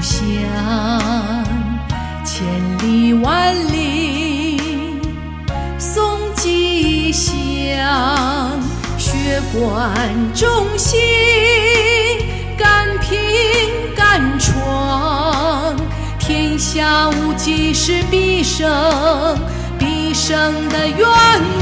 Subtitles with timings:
[0.00, 0.24] 乡，
[2.24, 2.46] 千
[2.82, 4.60] 里万里
[5.78, 8.60] 送吉祥，
[8.96, 10.98] 血管中心，
[12.56, 13.18] 敢拼
[13.96, 15.76] 敢闯，
[16.18, 18.68] 天下无极是必胜，
[19.78, 21.06] 必胜的愿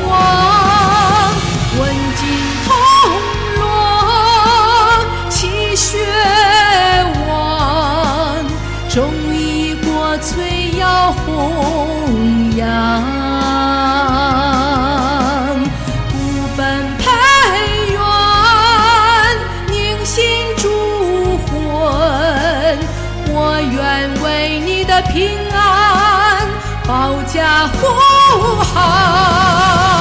[0.06, 1.32] 望。
[1.78, 2.26] 问尽
[9.36, 12.64] 一国粹要弘扬。
[16.08, 16.14] 不
[16.56, 16.64] 奔
[16.98, 17.04] 培
[17.92, 17.98] 元，
[19.68, 20.24] 凝心
[20.56, 20.64] 铸
[21.46, 21.54] 魂，
[23.28, 23.76] 我愿
[24.22, 24.24] 为
[24.60, 26.48] 你的平安
[26.86, 27.86] 保驾护
[28.62, 29.95] 航。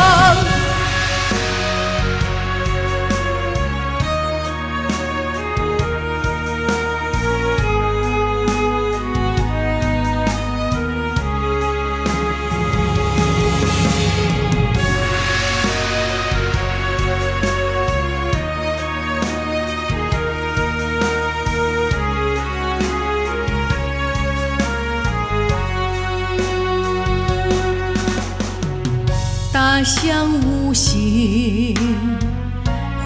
[29.75, 31.75] 花香无形，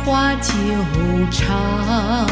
[0.06, 0.54] 花久
[1.32, 2.28] 长，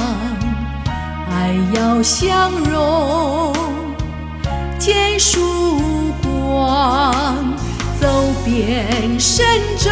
[1.32, 3.52] 爱要相融，
[4.78, 7.16] 见曙光，
[8.00, 8.08] 走
[8.46, 9.44] 遍神
[9.80, 9.90] 州，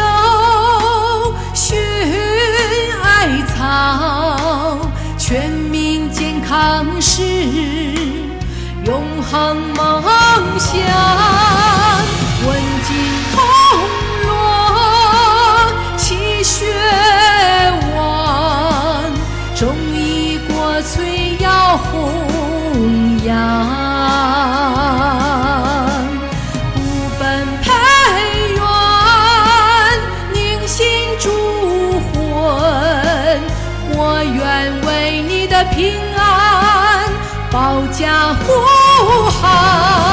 [1.52, 1.76] 寻
[3.02, 4.78] 艾草，
[5.18, 7.20] 全民健康是
[8.84, 10.04] 永恒梦
[10.56, 11.65] 想。
[23.26, 23.34] 扬。
[26.74, 26.76] 不
[27.18, 27.66] 奔培
[28.54, 28.60] 元，
[30.32, 30.86] 凝心
[31.18, 31.24] 铸
[32.12, 32.16] 魂，
[33.96, 34.40] 我愿
[34.86, 37.10] 为你的平安
[37.50, 38.44] 保驾护
[39.30, 40.05] 航。